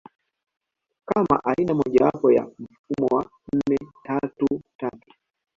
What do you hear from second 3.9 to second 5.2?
tatu tatu